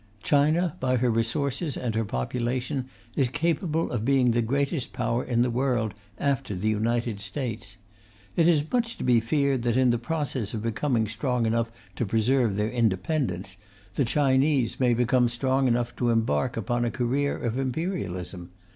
China, 0.23 0.75
by 0.79 0.95
her 0.97 1.11
resources 1.11 1.77
and 1.77 1.93
her 1.93 2.03
population, 2.03 2.89
is 3.15 3.29
capable 3.29 3.91
of 3.91 4.03
being 4.03 4.31
the 4.31 4.41
greatest 4.41 4.93
Power 4.93 5.23
in 5.23 5.43
the 5.43 5.51
world 5.51 5.93
after 6.17 6.55
the 6.55 6.67
United 6.67 7.19
States. 7.21 7.77
It 8.35 8.47
is 8.47 8.71
much 8.73 8.97
to 8.97 9.03
be 9.03 9.19
feared 9.19 9.61
that, 9.61 9.77
in 9.77 9.91
the 9.91 9.99
process 9.99 10.55
of 10.55 10.63
becoming 10.63 11.07
strong 11.07 11.45
enough 11.45 11.71
to 11.97 12.05
preserve 12.07 12.55
their 12.55 12.71
independence, 12.71 13.57
the 13.93 14.03
Chinese 14.03 14.79
may 14.79 14.95
become 14.95 15.29
strong 15.29 15.67
enough 15.67 15.95
to 15.97 16.09
embark 16.09 16.57
upon 16.57 16.83
a 16.83 16.89
career 16.89 17.37
of 17.37 17.59
imperialism. 17.59 18.49